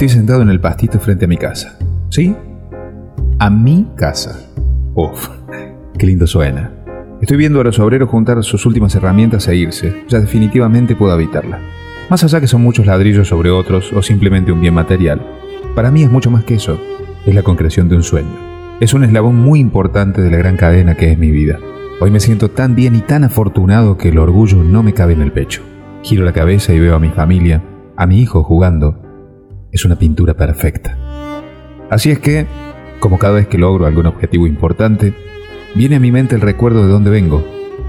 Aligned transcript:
Estoy 0.00 0.16
sentado 0.16 0.40
en 0.40 0.48
el 0.48 0.60
pastito 0.60 0.98
frente 0.98 1.26
a 1.26 1.28
mi 1.28 1.36
casa. 1.36 1.76
¿Sí? 2.08 2.34
A 3.38 3.50
mi 3.50 3.86
casa. 3.96 4.48
Uf, 4.94 5.28
qué 5.98 6.06
lindo 6.06 6.26
suena. 6.26 6.72
Estoy 7.20 7.36
viendo 7.36 7.60
a 7.60 7.64
los 7.64 7.78
obreros 7.78 8.08
juntar 8.08 8.42
sus 8.42 8.64
últimas 8.64 8.94
herramientas 8.94 9.46
e 9.48 9.56
irse. 9.56 10.04
Ya 10.08 10.18
definitivamente 10.18 10.96
puedo 10.96 11.12
habitarla. 11.12 11.60
Más 12.08 12.24
allá 12.24 12.40
que 12.40 12.46
son 12.46 12.62
muchos 12.62 12.86
ladrillos 12.86 13.28
sobre 13.28 13.50
otros 13.50 13.92
o 13.92 14.00
simplemente 14.00 14.52
un 14.52 14.62
bien 14.62 14.72
material, 14.72 15.20
para 15.74 15.90
mí 15.90 16.02
es 16.02 16.10
mucho 16.10 16.30
más 16.30 16.44
que 16.44 16.54
eso. 16.54 16.80
Es 17.26 17.34
la 17.34 17.42
concreción 17.42 17.90
de 17.90 17.96
un 17.96 18.02
sueño. 18.02 18.78
Es 18.80 18.94
un 18.94 19.04
eslabón 19.04 19.36
muy 19.36 19.60
importante 19.60 20.22
de 20.22 20.30
la 20.30 20.38
gran 20.38 20.56
cadena 20.56 20.94
que 20.94 21.12
es 21.12 21.18
mi 21.18 21.30
vida. 21.30 21.58
Hoy 22.00 22.10
me 22.10 22.20
siento 22.20 22.48
tan 22.48 22.74
bien 22.74 22.96
y 22.96 23.02
tan 23.02 23.22
afortunado 23.22 23.98
que 23.98 24.08
el 24.08 24.18
orgullo 24.18 24.64
no 24.64 24.82
me 24.82 24.94
cabe 24.94 25.12
en 25.12 25.20
el 25.20 25.32
pecho. 25.32 25.60
Giro 26.02 26.24
la 26.24 26.32
cabeza 26.32 26.72
y 26.72 26.78
veo 26.78 26.96
a 26.96 27.00
mi 27.00 27.10
familia, 27.10 27.62
a 27.98 28.06
mi 28.06 28.22
hijo 28.22 28.42
jugando, 28.42 29.09
es 29.72 29.84
una 29.84 29.96
pintura 29.96 30.34
perfecta. 30.34 30.96
Así 31.90 32.10
es 32.10 32.18
que, 32.18 32.46
como 33.00 33.18
cada 33.18 33.34
vez 33.34 33.48
que 33.48 33.58
logro 33.58 33.86
algún 33.86 34.06
objetivo 34.06 34.46
importante, 34.46 35.14
viene 35.74 35.96
a 35.96 36.00
mi 36.00 36.12
mente 36.12 36.34
el 36.34 36.40
recuerdo 36.40 36.86
de 36.86 36.92
dónde 36.92 37.10
vengo, 37.10 37.44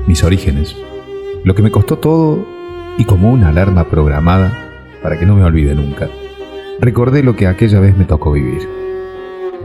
mis 0.08 0.23
orígenes, 0.23 0.75
lo 1.44 1.55
que 1.55 1.62
me 1.62 1.72
costó 1.72 1.98
todo 1.98 2.45
y 2.98 3.05
como 3.05 3.31
una 3.31 3.49
alarma 3.49 3.86
programada 3.86 4.52
para 5.02 5.17
que 5.17 5.25
no 5.25 5.36
me 5.36 5.44
olvide 5.44 5.75
nunca. 5.75 6.09
Recordé 6.80 7.23
lo 7.23 7.36
que 7.36 7.48
aquella 7.48 7.80
vez 7.80 7.98
me 7.98 8.05
tocó 8.05 8.31
vivir. 8.31 8.67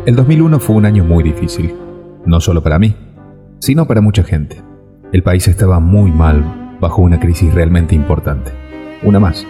El 0.05 0.16
2001 0.16 0.60
fue 0.60 0.77
un 0.77 0.87
año 0.87 1.05
muy 1.05 1.24
difícil, 1.24 1.74
no 2.24 2.41
solo 2.41 2.62
para 2.62 2.79
mí, 2.79 2.95
sino 3.59 3.87
para 3.87 4.01
mucha 4.01 4.23
gente. 4.23 4.62
El 5.12 5.23
país 5.23 5.48
estaba 5.48 5.80
muy 5.80 6.10
mal, 6.10 6.77
bajo 6.80 7.02
una 7.02 7.19
crisis 7.19 7.52
realmente 7.55 7.95
importante. 7.95 8.52
Una 9.02 9.21
más. 9.21 9.46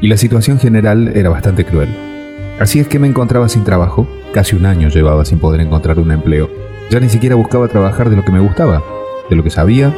Y 0.00 0.08
la 0.08 0.16
situación 0.16 0.58
general 0.58 1.08
era 1.14 1.30
bastante 1.30 1.64
cruel. 1.64 2.05
Así 2.58 2.80
es 2.80 2.88
que 2.88 2.98
me 2.98 3.06
encontraba 3.06 3.50
sin 3.50 3.64
trabajo, 3.64 4.08
casi 4.32 4.56
un 4.56 4.64
año 4.64 4.88
llevaba 4.88 5.26
sin 5.26 5.38
poder 5.38 5.60
encontrar 5.60 5.98
un 5.98 6.10
empleo. 6.10 6.48
Ya 6.88 7.00
ni 7.00 7.10
siquiera 7.10 7.34
buscaba 7.34 7.68
trabajar 7.68 8.08
de 8.08 8.16
lo 8.16 8.24
que 8.24 8.32
me 8.32 8.40
gustaba, 8.40 8.82
de 9.28 9.36
lo 9.36 9.42
que 9.42 9.50
sabía 9.50 9.94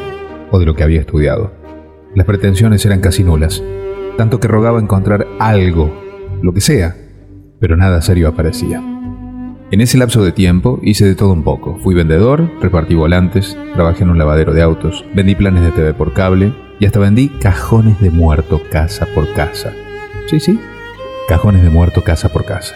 o 0.51 0.59
de 0.59 0.67
lo 0.67 0.75
que 0.75 0.83
había 0.83 1.01
estudiado. 1.01 1.53
Las 2.17 2.27
pretensiones 2.27 2.85
eran 2.85 3.01
casi 3.01 3.23
nulas, 3.23 3.63
tanto 4.17 4.41
que 4.41 4.49
rogaba 4.49 4.81
encontrar 4.81 5.29
algo, 5.39 5.95
lo 6.43 6.53
que 6.53 6.61
sea, 6.61 6.97
pero 7.61 7.77
nada 7.77 8.03
serio 8.03 8.27
aparecía. 8.27 8.83
En 9.71 9.81
ese 9.81 9.99
lapso 9.99 10.25
de 10.25 10.33
tiempo 10.33 10.81
hice 10.83 11.05
de 11.05 11.15
todo 11.15 11.33
un 11.35 11.45
poco. 11.45 11.79
Fui 11.85 11.95
vendedor, 11.95 12.51
repartí 12.61 12.97
volantes, 12.97 13.57
trabajé 13.75 14.03
en 14.03 14.11
un 14.11 14.19
lavadero 14.19 14.53
de 14.53 14.63
autos, 14.63 15.05
vendí 15.15 15.37
planes 15.37 15.63
de 15.63 15.71
TV 15.71 15.95
por 15.95 16.13
cable 16.13 16.53
y 16.81 16.87
hasta 16.87 16.99
vendí 16.99 17.29
cajones 17.29 18.01
de 18.01 18.11
muerto 18.11 18.61
casa 18.73 19.07
por 19.15 19.33
casa. 19.35 19.73
Sí, 20.27 20.41
sí, 20.41 20.59
cajones 21.29 21.63
de 21.63 21.71
muerto 21.71 22.03
casa 22.03 22.31
por 22.31 22.47
casa. 22.47 22.75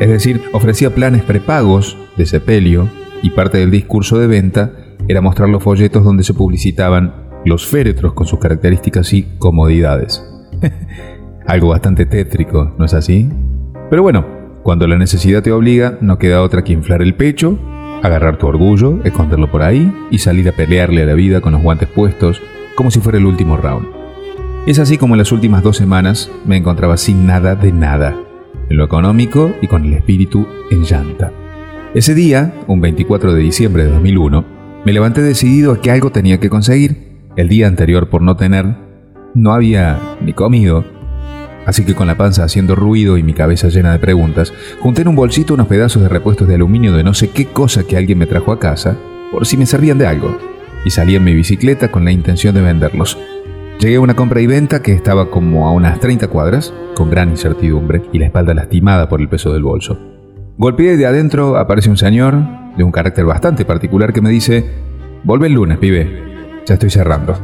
Es 0.00 0.08
decir, 0.08 0.42
ofrecía 0.52 0.94
planes 0.94 1.22
prepagos 1.22 1.96
de 2.16 2.26
sepelio 2.26 2.90
y 3.22 3.30
parte 3.30 3.58
del 3.58 3.70
discurso 3.70 4.18
de 4.18 4.26
venta 4.26 4.72
era 5.08 5.20
mostrar 5.20 5.48
los 5.48 5.62
folletos 5.62 6.04
donde 6.04 6.24
se 6.24 6.34
publicitaban 6.34 7.14
los 7.44 7.64
féretros 7.64 8.12
con 8.12 8.26
sus 8.26 8.40
características 8.40 9.12
y 9.12 9.22
comodidades. 9.38 10.22
Algo 11.46 11.68
bastante 11.68 12.06
tétrico, 12.06 12.74
¿no 12.76 12.86
es 12.86 12.92
así? 12.92 13.30
Pero 13.88 14.02
bueno, 14.02 14.26
cuando 14.64 14.88
la 14.88 14.98
necesidad 14.98 15.44
te 15.44 15.52
obliga, 15.52 15.96
no 16.00 16.18
queda 16.18 16.42
otra 16.42 16.64
que 16.64 16.72
inflar 16.72 17.02
el 17.02 17.14
pecho, 17.14 17.56
agarrar 18.02 18.36
tu 18.36 18.48
orgullo, 18.48 18.98
esconderlo 19.04 19.48
por 19.48 19.62
ahí 19.62 19.94
y 20.10 20.18
salir 20.18 20.48
a 20.48 20.52
pelearle 20.52 21.04
a 21.04 21.06
la 21.06 21.14
vida 21.14 21.40
con 21.40 21.52
los 21.52 21.62
guantes 21.62 21.88
puestos, 21.88 22.42
como 22.74 22.90
si 22.90 22.98
fuera 22.98 23.18
el 23.18 23.26
último 23.26 23.56
round. 23.56 24.05
Es 24.66 24.80
así 24.80 24.98
como 24.98 25.14
en 25.14 25.18
las 25.18 25.30
últimas 25.30 25.62
dos 25.62 25.76
semanas 25.76 26.28
me 26.44 26.56
encontraba 26.56 26.96
sin 26.96 27.24
nada 27.24 27.54
de 27.54 27.70
nada, 27.70 28.16
en 28.68 28.76
lo 28.76 28.84
económico 28.84 29.54
y 29.62 29.68
con 29.68 29.84
el 29.84 29.94
espíritu 29.94 30.44
en 30.72 30.82
llanta. 30.82 31.30
Ese 31.94 32.16
día, 32.16 32.52
un 32.66 32.80
24 32.80 33.32
de 33.32 33.40
diciembre 33.42 33.84
de 33.84 33.92
2001, 33.92 34.44
me 34.84 34.92
levanté 34.92 35.22
decidido 35.22 35.70
a 35.70 35.80
que 35.80 35.92
algo 35.92 36.10
tenía 36.10 36.40
que 36.40 36.50
conseguir. 36.50 37.20
El 37.36 37.48
día 37.48 37.68
anterior, 37.68 38.10
por 38.10 38.22
no 38.22 38.34
tener, 38.34 38.76
no 39.34 39.54
había 39.54 40.00
ni 40.20 40.32
comido. 40.32 40.84
Así 41.64 41.84
que 41.84 41.94
con 41.94 42.08
la 42.08 42.16
panza 42.16 42.42
haciendo 42.42 42.74
ruido 42.74 43.18
y 43.18 43.22
mi 43.22 43.34
cabeza 43.34 43.68
llena 43.68 43.92
de 43.92 44.00
preguntas, 44.00 44.52
junté 44.80 45.02
en 45.02 45.08
un 45.08 45.16
bolsito 45.16 45.54
unos 45.54 45.68
pedazos 45.68 46.02
de 46.02 46.08
repuestos 46.08 46.48
de 46.48 46.56
aluminio 46.56 46.92
de 46.92 47.04
no 47.04 47.14
sé 47.14 47.30
qué 47.30 47.46
cosa 47.46 47.84
que 47.84 47.96
alguien 47.96 48.18
me 48.18 48.26
trajo 48.26 48.50
a 48.50 48.58
casa, 48.58 48.98
por 49.30 49.46
si 49.46 49.56
me 49.56 49.66
servían 49.66 49.98
de 49.98 50.08
algo, 50.08 50.36
y 50.84 50.90
salí 50.90 51.14
en 51.14 51.22
mi 51.22 51.34
bicicleta 51.34 51.92
con 51.92 52.04
la 52.04 52.10
intención 52.10 52.52
de 52.52 52.62
venderlos. 52.62 53.16
Llegué 53.78 53.96
a 53.96 54.00
una 54.00 54.16
compra 54.16 54.40
y 54.40 54.46
venta 54.46 54.80
que 54.80 54.92
estaba 54.92 55.30
como 55.30 55.68
a 55.68 55.72
unas 55.72 56.00
30 56.00 56.28
cuadras, 56.28 56.72
con 56.94 57.10
gran 57.10 57.28
incertidumbre 57.28 58.02
y 58.10 58.18
la 58.18 58.26
espalda 58.26 58.54
lastimada 58.54 59.08
por 59.08 59.20
el 59.20 59.28
peso 59.28 59.52
del 59.52 59.62
bolso. 59.62 59.98
Golpeé 60.56 60.96
de 60.96 61.04
adentro 61.04 61.58
aparece 61.58 61.90
un 61.90 61.98
señor, 61.98 62.36
de 62.76 62.84
un 62.84 62.90
carácter 62.90 63.26
bastante 63.26 63.66
particular, 63.66 64.14
que 64.14 64.22
me 64.22 64.30
dice, 64.30 64.64
Vuelve 65.24 65.48
el 65.48 65.52
lunes, 65.52 65.76
pibe. 65.76 66.08
Ya 66.66 66.74
estoy 66.74 66.88
cerrando. 66.88 67.36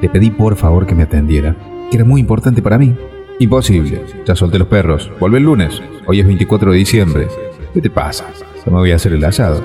Le 0.00 0.08
pedí 0.08 0.30
por 0.30 0.56
favor 0.56 0.86
que 0.86 0.94
me 0.94 1.02
atendiera, 1.02 1.54
que 1.90 1.96
era 1.98 2.06
muy 2.06 2.22
importante 2.22 2.62
para 2.62 2.78
mí. 2.78 2.96
Imposible, 3.38 4.00
ya 4.24 4.34
solté 4.34 4.58
los 4.58 4.68
perros. 4.68 5.10
Vuelve 5.20 5.38
el 5.38 5.44
lunes. 5.44 5.82
Hoy 6.06 6.20
es 6.20 6.26
24 6.26 6.72
de 6.72 6.78
diciembre. 6.78 7.28
¿Qué 7.74 7.82
te 7.82 7.90
pasa? 7.90 8.24
Ya 8.64 8.72
me 8.72 8.78
voy 8.78 8.92
a 8.92 8.96
hacer 8.96 9.12
el 9.12 9.24
asado. 9.24 9.60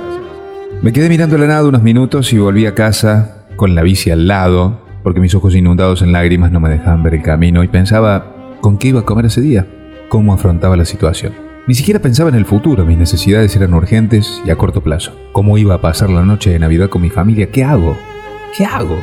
Me 0.82 0.92
quedé 0.92 1.08
mirando 1.08 1.38
la 1.38 1.48
nada 1.48 1.68
unos 1.68 1.84
minutos 1.84 2.34
y 2.34 2.38
volví 2.38 2.66
a 2.66 2.76
casa 2.76 3.46
con 3.56 3.76
la 3.76 3.84
bici 3.84 4.12
al 4.12 4.28
lado, 4.28 4.82
porque 5.04 5.20
mis 5.20 5.36
ojos 5.36 5.56
inundados 5.56 6.02
en 6.02 6.12
lágrimas 6.12 6.52
no 6.52 6.60
me 6.60 6.70
dejaban 6.70 7.04
ver 7.04 7.16
el 7.16 7.22
camino 7.22 7.64
y 7.64 7.68
pensaba 7.68 8.58
con 8.62 8.78
qué 8.78 8.90
iba 8.90 9.02
a 9.02 9.06
comer 9.06 9.26
ese 9.26 9.42
día, 9.42 9.68
cómo 10.10 10.34
afrontaba 10.34 10.78
la 10.78 10.86
situación. 10.86 11.34
Ni 11.68 11.76
siquiera 11.76 12.00
pensaba 12.00 12.30
en 12.30 12.36
el 12.36 12.46
futuro, 12.46 12.86
mis 12.86 12.98
necesidades 12.98 13.56
eran 13.56 13.74
urgentes 13.74 14.42
y 14.46 14.50
a 14.50 14.56
corto 14.56 14.82
plazo. 14.82 15.14
¿Cómo 15.32 15.58
iba 15.58 15.76
a 15.76 15.82
pasar 15.82 16.10
la 16.10 16.26
noche 16.26 16.50
de 16.50 16.60
Navidad 16.60 16.90
con 16.90 17.02
mi 17.02 17.10
familia? 17.10 17.52
¿Qué 17.52 17.64
hago? 17.64 17.96
¿Qué 18.58 18.66
hago? 18.66 18.98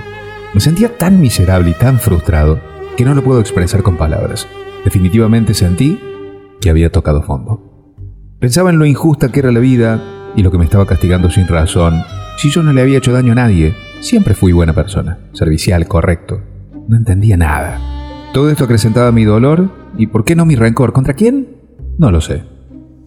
Me 0.54 0.60
sentía 0.60 0.96
tan 0.96 1.20
miserable 1.20 1.70
y 1.70 1.74
tan 1.74 1.98
frustrado 1.98 2.60
que 2.96 3.04
no 3.04 3.14
lo 3.14 3.22
puedo 3.22 3.40
expresar 3.40 3.82
con 3.82 3.96
palabras. 3.96 4.48
Definitivamente 4.84 5.54
sentí 5.54 6.00
que 6.60 6.70
había 6.70 6.90
tocado 6.90 7.22
fondo. 7.22 7.94
Pensaba 8.40 8.70
en 8.70 8.78
lo 8.78 8.86
injusta 8.86 9.30
que 9.30 9.40
era 9.40 9.52
la 9.52 9.60
vida 9.60 10.02
y 10.36 10.42
lo 10.42 10.50
que 10.50 10.58
me 10.58 10.64
estaba 10.64 10.86
castigando 10.86 11.30
sin 11.30 11.46
razón. 11.46 12.02
Si 12.38 12.50
yo 12.50 12.62
no 12.62 12.72
le 12.72 12.80
había 12.80 12.98
hecho 12.98 13.12
daño 13.12 13.32
a 13.32 13.36
nadie, 13.36 13.74
Siempre 14.00 14.34
fui 14.34 14.52
buena 14.52 14.72
persona, 14.74 15.18
servicial, 15.32 15.88
correcto. 15.88 16.40
No 16.86 16.96
entendía 16.96 17.36
nada. 17.36 17.80
Todo 18.32 18.48
esto 18.48 18.64
acrecentaba 18.64 19.10
mi 19.10 19.24
dolor 19.24 19.70
y 19.96 20.06
¿por 20.06 20.24
qué 20.24 20.36
no 20.36 20.46
mi 20.46 20.54
rencor? 20.54 20.92
¿Contra 20.92 21.14
quién? 21.14 21.48
No 21.98 22.12
lo 22.12 22.20
sé. 22.20 22.44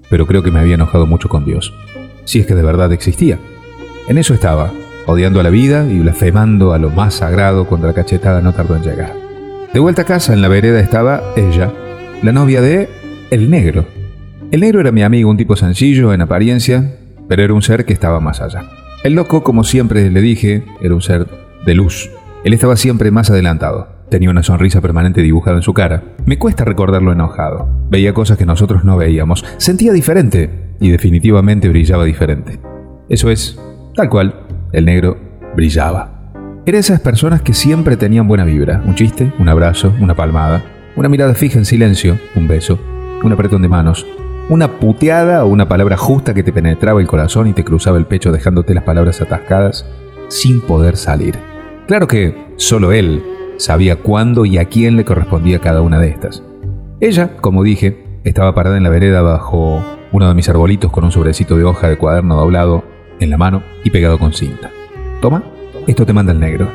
Pero 0.10 0.28
creo 0.28 0.44
que 0.44 0.52
me 0.52 0.60
había 0.60 0.76
enojado 0.76 1.08
mucho 1.08 1.30
con 1.30 1.46
Dios. 1.46 1.74
Si 2.26 2.40
es 2.40 2.46
que 2.46 2.56
de 2.56 2.62
verdad 2.62 2.92
existía. 2.92 3.40
En 4.10 4.18
eso 4.18 4.34
estaba, 4.34 4.74
odiando 5.08 5.40
a 5.40 5.44
la 5.44 5.50
vida 5.50 5.88
y 5.90 6.00
blasfemando 6.00 6.74
a 6.74 6.78
lo 6.78 6.90
más 6.90 7.14
sagrado 7.14 7.66
cuando 7.66 7.88
la 7.88 7.94
cachetada 7.94 8.42
no 8.42 8.52
tardó 8.52 8.76
en 8.76 8.84
llegar. 8.84 9.14
De 9.74 9.80
vuelta 9.80 10.02
a 10.02 10.06
casa, 10.06 10.34
en 10.34 10.42
la 10.42 10.50
vereda 10.50 10.82
estaba 10.82 11.24
ella, 11.38 11.72
la 12.22 12.34
novia 12.34 12.60
de 12.60 12.90
El 13.32 13.50
Negro. 13.50 13.86
El 14.52 14.60
Negro 14.60 14.82
era 14.82 14.92
mi 14.92 15.04
amigo, 15.04 15.30
un 15.30 15.38
tipo 15.38 15.56
sencillo 15.56 16.14
en 16.14 16.20
apariencia, 16.20 16.98
pero 17.30 17.44
era 17.44 17.54
un 17.54 17.62
ser 17.62 17.86
que 17.86 17.94
estaba 17.94 18.20
más 18.20 18.42
allá. 18.42 18.66
El 19.04 19.14
loco, 19.14 19.44
como 19.44 19.64
siempre 19.64 20.12
le 20.12 20.22
dije, 20.22 20.64
era 20.80 20.94
un 20.94 21.02
ser 21.02 21.26
de 21.66 21.74
luz. 21.74 22.12
Él 22.44 22.54
estaba 22.54 22.76
siempre 22.76 23.10
más 23.10 23.32
adelantado. 23.32 23.88
Tenía 24.10 24.30
una 24.30 24.44
sonrisa 24.44 24.80
permanente 24.80 25.24
dibujada 25.24 25.58
en 25.58 25.64
su 25.64 25.74
cara. 25.74 26.04
Me 26.26 26.38
cuesta 26.38 26.66
recordarlo 26.66 27.12
enojado. 27.12 27.68
Veía 27.90 28.14
cosas 28.14 28.38
que 28.38 28.46
nosotros 28.46 28.84
no 28.84 28.98
veíamos. 28.98 29.44
Sentía 29.58 29.92
diferente 29.92 30.76
y 30.80 30.92
definitivamente 30.92 31.68
brillaba 31.68 32.06
diferente. 32.06 32.60
Eso 33.10 33.32
es, 33.32 33.60
tal 33.96 34.08
cual, 34.08 34.36
el 34.72 34.86
negro 34.86 35.18
brillaba. 35.56 36.32
Era 36.68 36.78
esas 36.78 37.00
personas 37.00 37.42
que 37.42 37.56
siempre 37.56 37.98
tenían 37.98 38.28
buena 38.28 38.46
vibra. 38.46 38.84
Un 38.86 38.94
chiste, 38.94 39.34
un 39.40 39.50
abrazo, 39.50 39.96
una 40.00 40.14
palmada, 40.14 40.64
una 40.96 41.10
mirada 41.10 41.34
fija 41.34 41.58
en 41.58 41.66
silencio, 41.66 42.20
un 42.36 42.48
beso, 42.48 42.78
un 43.24 43.34
apretón 43.34 43.64
de 43.64 43.68
manos, 43.68 44.06
una 44.52 44.80
puteada 44.82 45.46
o 45.46 45.48
una 45.48 45.70
palabra 45.70 45.96
justa 45.96 46.34
que 46.34 46.44
te 46.44 46.52
penetraba 46.52 47.00
el 47.00 47.08
corazón 47.08 47.48
y 47.48 47.54
te 47.54 47.64
cruzaba 47.64 47.98
el 47.98 48.06
pecho 48.06 48.34
dejándote 48.34 48.74
las 48.74 48.84
palabras 48.84 49.22
atascadas 49.22 49.86
sin 50.28 50.60
poder 50.60 50.98
salir. 50.98 51.40
Claro 51.88 52.06
que 52.06 52.36
solo 52.58 52.92
él 52.92 53.24
sabía 53.56 53.96
cuándo 53.96 54.46
y 54.46 54.58
a 54.58 54.66
quién 54.66 54.98
le 54.98 55.06
correspondía 55.06 55.60
cada 55.60 55.82
una 55.82 56.00
de 56.00 56.10
estas. 56.10 56.44
Ella, 57.00 57.38
como 57.38 57.64
dije, 57.64 58.04
estaba 58.26 58.54
parada 58.54 58.76
en 58.76 58.84
la 58.84 58.90
vereda 58.90 59.22
bajo 59.22 59.86
uno 60.12 60.28
de 60.28 60.36
mis 60.36 60.50
arbolitos 60.50 60.92
con 60.92 61.06
un 61.06 61.14
sobrecito 61.14 61.56
de 61.56 61.64
hoja 61.64 61.88
de 61.88 61.98
cuaderno 61.98 62.36
doblado 62.36 62.84
en 63.22 63.30
la 63.30 63.38
mano 63.38 63.64
y 63.86 63.90
pegado 63.90 64.20
con 64.20 64.34
cinta. 64.34 64.70
Toma, 65.22 65.46
esto 65.88 66.06
te 66.06 66.12
manda 66.12 66.34
el 66.34 66.42
negro. 66.42 66.70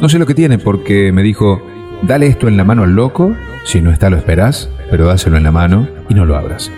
No 0.00 0.08
sé 0.08 0.18
lo 0.18 0.26
que 0.26 0.34
tiene 0.34 0.58
porque 0.58 1.12
me 1.12 1.22
dijo, 1.22 1.62
dale 2.02 2.26
esto 2.26 2.48
en 2.48 2.56
la 2.56 2.64
mano 2.64 2.82
al 2.82 2.96
loco, 2.96 3.32
si 3.62 3.80
no 3.80 3.92
está 3.92 4.10
lo 4.10 4.16
esperás, 4.16 4.68
pero 4.90 5.06
dáselo 5.06 5.36
en 5.36 5.44
la 5.44 5.52
mano 5.52 5.86
y 6.08 6.14
no 6.14 6.24
lo 6.24 6.34
abras. 6.34 6.72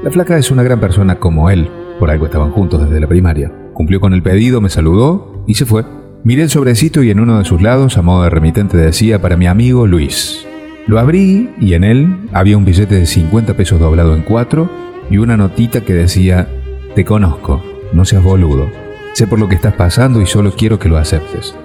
La 0.00 0.12
flaca 0.12 0.38
es 0.38 0.52
una 0.52 0.62
gran 0.62 0.78
persona 0.78 1.18
como 1.18 1.50
él, 1.50 1.68
por 1.98 2.08
algo 2.10 2.26
estaban 2.26 2.52
juntos 2.52 2.84
desde 2.84 3.00
la 3.00 3.08
primaria. 3.08 3.52
Cumplió 3.74 4.00
con 4.00 4.14
el 4.14 4.22
pedido, 4.22 4.60
me 4.60 4.70
saludó 4.70 5.42
y 5.48 5.54
se 5.54 5.66
fue. 5.66 5.84
Miré 6.22 6.42
el 6.44 6.50
sobrecito 6.50 7.02
y 7.02 7.10
en 7.10 7.18
uno 7.18 7.38
de 7.38 7.44
sus 7.44 7.60
lados, 7.60 7.98
a 7.98 8.02
modo 8.02 8.22
de 8.22 8.30
remitente, 8.30 8.76
decía 8.76 9.20
para 9.20 9.36
mi 9.36 9.48
amigo 9.48 9.88
Luis. 9.88 10.46
Lo 10.86 11.00
abrí 11.00 11.50
y 11.60 11.74
en 11.74 11.82
él 11.82 12.28
había 12.32 12.56
un 12.56 12.64
billete 12.64 12.94
de 12.94 13.06
50 13.06 13.54
pesos 13.54 13.80
doblado 13.80 14.14
en 14.14 14.22
cuatro 14.22 14.70
y 15.10 15.18
una 15.18 15.36
notita 15.36 15.80
que 15.80 15.94
decía, 15.94 16.48
te 16.94 17.04
conozco, 17.04 17.60
no 17.92 18.04
seas 18.04 18.22
boludo, 18.22 18.68
sé 19.14 19.26
por 19.26 19.40
lo 19.40 19.48
que 19.48 19.56
estás 19.56 19.74
pasando 19.74 20.22
y 20.22 20.26
solo 20.26 20.52
quiero 20.52 20.78
que 20.78 20.88
lo 20.88 20.96
aceptes. 20.96 21.56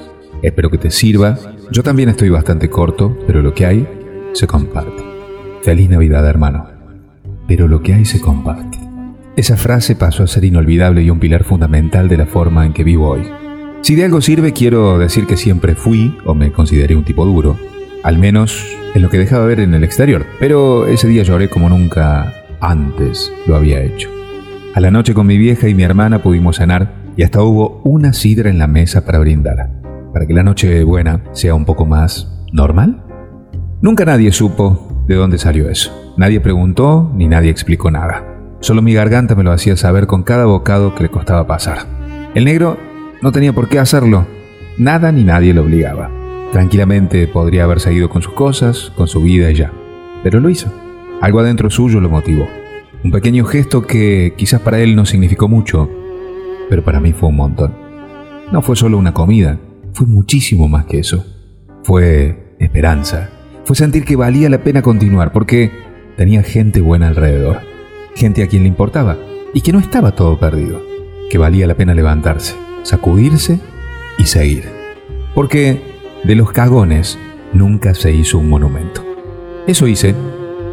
Espero 0.41 0.71
que 0.71 0.79
te 0.79 0.89
sirva, 0.89 1.37
yo 1.71 1.83
también 1.83 2.09
estoy 2.09 2.29
bastante 2.29 2.67
corto, 2.67 3.15
pero 3.27 3.43
lo 3.43 3.53
que 3.53 3.67
hay 3.67 3.87
se 4.33 4.47
comparte. 4.47 5.03
Feliz 5.61 5.89
Navidad, 5.89 6.27
hermano. 6.27 6.82
Pero 7.47 7.67
lo 7.67 7.81
que 7.81 7.93
hay 7.93 8.05
se 8.05 8.21
comparte. 8.21 8.79
Esa 9.35 9.57
frase 9.57 9.95
pasó 9.95 10.23
a 10.23 10.27
ser 10.27 10.45
inolvidable 10.45 11.01
y 11.01 11.09
un 11.09 11.19
pilar 11.19 11.43
fundamental 11.43 12.07
de 12.07 12.17
la 12.17 12.27
forma 12.27 12.65
en 12.65 12.73
que 12.73 12.83
vivo 12.83 13.09
hoy. 13.09 13.23
Si 13.81 13.95
de 13.95 14.05
algo 14.05 14.21
sirve, 14.21 14.53
quiero 14.53 14.97
decir 14.99 15.25
que 15.25 15.37
siempre 15.37 15.75
fui 15.75 16.15
o 16.25 16.35
me 16.35 16.51
consideré 16.51 16.95
un 16.95 17.03
tipo 17.03 17.25
duro, 17.25 17.57
al 18.03 18.17
menos 18.17 18.65
en 18.93 19.01
lo 19.01 19.09
que 19.09 19.17
dejaba 19.17 19.45
ver 19.45 19.59
en 19.59 19.73
el 19.73 19.83
exterior, 19.83 20.25
pero 20.39 20.87
ese 20.87 21.07
día 21.07 21.23
lloré 21.23 21.49
como 21.49 21.67
nunca 21.67 22.31
antes 22.61 23.31
lo 23.47 23.55
había 23.55 23.81
hecho. 23.81 24.09
A 24.75 24.79
la 24.79 24.91
noche 24.91 25.13
con 25.13 25.27
mi 25.27 25.37
vieja 25.37 25.67
y 25.67 25.73
mi 25.73 25.83
hermana 25.83 26.21
pudimos 26.21 26.57
cenar 26.57 26.93
y 27.17 27.23
hasta 27.23 27.41
hubo 27.41 27.81
una 27.83 28.13
sidra 28.13 28.49
en 28.49 28.59
la 28.59 28.67
mesa 28.67 29.03
para 29.05 29.19
brindar, 29.19 29.81
para 30.13 30.25
que 30.25 30.33
la 30.33 30.43
noche 30.43 30.83
buena 30.83 31.23
sea 31.31 31.55
un 31.55 31.65
poco 31.65 31.85
más 31.85 32.31
normal. 32.51 33.03
Nunca 33.81 34.05
nadie 34.05 34.31
supo 34.31 35.03
de 35.07 35.15
dónde 35.15 35.37
salió 35.37 35.69
eso. 35.69 36.02
Nadie 36.15 36.39
preguntó 36.39 37.11
ni 37.15 37.27
nadie 37.27 37.49
explicó 37.49 37.89
nada. 37.89 38.23
Solo 38.59 38.81
mi 38.81 38.93
garganta 38.93 39.35
me 39.35 39.43
lo 39.43 39.51
hacía 39.51 39.75
saber 39.75 40.07
con 40.07 40.23
cada 40.23 40.45
bocado 40.45 40.93
que 40.95 41.03
le 41.03 41.09
costaba 41.09 41.47
pasar. 41.47 41.87
El 42.35 42.45
negro 42.45 42.77
no 43.21 43.31
tenía 43.31 43.53
por 43.53 43.67
qué 43.67 43.79
hacerlo. 43.79 44.25
Nada 44.77 45.11
ni 45.11 45.23
nadie 45.23 45.53
lo 45.53 45.63
obligaba. 45.63 46.09
Tranquilamente 46.51 47.27
podría 47.27 47.63
haber 47.63 47.79
seguido 47.79 48.09
con 48.09 48.21
sus 48.21 48.33
cosas, 48.33 48.91
con 48.95 49.07
su 49.07 49.21
vida 49.21 49.49
y 49.49 49.55
ya. 49.55 49.71
Pero 50.23 50.39
lo 50.39 50.49
hizo. 50.49 50.71
Algo 51.19 51.39
adentro 51.39 51.69
suyo 51.69 51.99
lo 51.99 52.09
motivó. 52.09 52.47
Un 53.03 53.11
pequeño 53.11 53.43
gesto 53.43 53.81
que 53.81 54.33
quizás 54.37 54.61
para 54.61 54.79
él 54.79 54.95
no 54.95 55.05
significó 55.05 55.47
mucho, 55.47 55.89
pero 56.69 56.83
para 56.83 56.99
mí 56.99 57.11
fue 57.11 57.29
un 57.29 57.37
montón. 57.37 57.73
No 58.51 58.61
fue 58.61 58.75
solo 58.75 58.97
una 58.97 59.13
comida, 59.13 59.57
fue 59.93 60.05
muchísimo 60.05 60.67
más 60.67 60.85
que 60.85 60.99
eso. 60.99 61.25
Fue 61.83 62.55
esperanza. 62.59 63.29
Fue 63.65 63.75
sentir 63.75 64.05
que 64.05 64.15
valía 64.15 64.49
la 64.49 64.63
pena 64.63 64.81
continuar 64.81 65.31
porque 65.31 65.71
tenía 66.17 66.43
gente 66.43 66.81
buena 66.81 67.07
alrededor. 67.07 67.61
Gente 68.15 68.43
a 68.43 68.47
quien 68.47 68.63
le 68.63 68.69
importaba 68.69 69.17
y 69.53 69.61
que 69.61 69.71
no 69.71 69.79
estaba 69.79 70.11
todo 70.11 70.39
perdido. 70.39 70.81
Que 71.29 71.37
valía 71.37 71.67
la 71.67 71.75
pena 71.75 71.93
levantarse, 71.93 72.55
sacudirse 72.83 73.59
y 74.17 74.25
seguir. 74.25 74.69
Porque 75.33 75.81
de 76.23 76.35
los 76.35 76.51
cagones 76.51 77.17
nunca 77.53 77.93
se 77.93 78.13
hizo 78.13 78.37
un 78.37 78.49
monumento. 78.49 79.03
Eso 79.67 79.87
hice, 79.87 80.15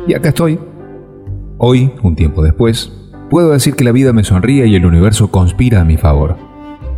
y 0.07 0.15
acá 0.15 0.31
estoy. 0.31 0.59
Hoy, 1.59 1.93
un 2.03 2.17
tiempo 2.17 2.43
después, 2.43 2.93
puedo 3.31 3.51
decir 3.51 3.75
que 3.75 3.85
la 3.85 3.93
vida 3.93 4.13
me 4.13 4.25
sonríe 4.25 4.67
y 4.67 4.75
el 4.75 4.87
universo 4.87 5.31
conspira 5.31 5.81
a 5.81 5.85
mi 5.85 5.97
favor. 5.97 6.37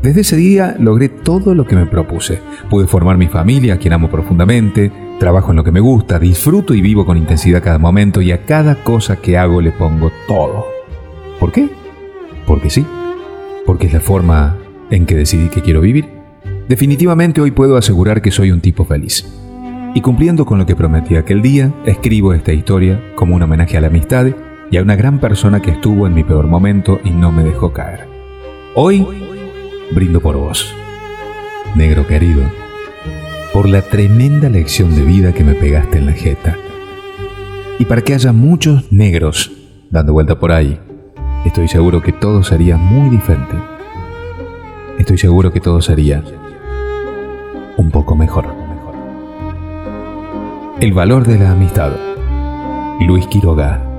Desde 0.03 0.23
ese 0.23 0.37
día 0.37 0.77
logré 0.79 1.09
todo 1.09 1.55
lo 1.55 1.67
que 1.67 1.77
me 1.77 1.87
propuse. 1.87 2.41
Pude 2.71 2.87
formar 2.87 3.19
mi 3.19 3.29
familia, 3.29 3.75
a 3.75 3.77
quien 3.79 3.93
amo 3.93 4.11
profundamente, 4.11 4.91
trabajo 5.23 5.53
en 5.53 5.57
lo 5.57 5.63
que 5.63 5.71
me 5.71 5.79
gusta, 5.79 6.19
disfruto 6.19 6.75
y 6.75 6.81
vivo 6.81 7.07
con 7.07 7.17
intensidad 7.17 7.63
cada 7.63 7.79
momento 7.79 8.21
y 8.21 8.33
a 8.33 8.45
cada 8.45 8.83
cosa 8.83 9.21
que 9.21 9.39
hago 9.39 9.61
le 9.61 9.71
pongo 9.71 10.11
todo. 10.27 10.67
¿Por 11.39 11.53
qué? 11.53 11.69
Porque 12.45 12.71
sí. 12.71 12.85
Porque 13.65 13.87
es 13.87 13.93
la 13.93 14.01
forma 14.01 14.59
en 14.91 15.07
que 15.07 15.15
decidí 15.15 15.49
que 15.49 15.63
quiero 15.63 15.81
vivir. 15.81 16.09
Definitivamente 16.69 17.41
hoy 17.41 17.53
puedo 17.53 17.77
asegurar 17.77 18.21
que 18.21 18.33
soy 18.33 18.51
un 18.51 18.61
tipo 18.61 18.85
feliz. 18.85 19.25
Y 19.95 20.01
cumpliendo 20.01 20.45
con 20.45 20.59
lo 20.59 20.67
que 20.67 20.75
prometí 20.75 21.15
aquel 21.15 21.41
día, 21.41 21.73
escribo 21.87 22.35
esta 22.35 22.53
historia 22.53 23.01
como 23.15 23.37
un 23.37 23.43
homenaje 23.43 23.77
a 23.77 23.81
la 23.81 23.87
amistad 23.87 24.27
y 24.73 24.77
a 24.77 24.83
una 24.83 24.97
gran 24.97 25.21
persona 25.21 25.63
que 25.63 25.71
estuvo 25.71 26.09
en 26.09 26.15
mi 26.15 26.25
peor 26.25 26.49
momento 26.49 26.99
y 27.05 27.11
no 27.11 27.31
me 27.31 27.45
dejó 27.45 27.73
caer. 27.73 28.09
Hoy 28.75 29.07
brindo 29.95 30.21
por 30.21 30.37
vos, 30.37 30.75
negro 31.77 32.09
querido, 32.09 32.43
por 33.63 33.71
la 33.71 33.83
tremenda 33.83 34.49
lección 34.49 34.93
de 34.93 35.05
vida 35.05 35.33
que 35.33 35.45
me 35.45 35.55
pegaste 35.55 35.99
en 35.99 36.07
la 36.07 36.13
jeta. 36.13 36.57
Y 37.79 37.85
para 37.85 38.03
que 38.03 38.13
haya 38.13 38.33
muchos 38.33 38.91
negros 38.91 39.53
dando 39.89 40.13
vuelta 40.13 40.37
por 40.37 40.51
ahí, 40.51 40.81
estoy 41.45 41.69
seguro 41.69 42.03
que 42.03 42.11
todo 42.11 42.43
sería 42.43 42.77
muy 42.77 43.09
diferente. 43.09 43.55
Estoy 44.99 45.17
seguro 45.17 45.53
que 45.53 45.61
todo 45.61 45.81
sería 45.81 46.25
un 47.77 47.93
poco 47.93 48.17
mejor. 48.17 48.53
El 50.81 50.93
valor 50.93 51.25
de 51.25 51.39
la 51.39 51.53
amistad. 51.53 51.93
Luis 52.99 53.29
Quiroga. 53.29 53.92